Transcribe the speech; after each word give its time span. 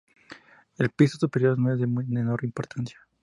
El 0.79 0.89
piso 0.89 1.19
superior 1.19 1.59
es 1.71 1.79
de 1.79 1.85
mucha 1.85 2.09
menor 2.11 2.43
importancia. 2.43 2.97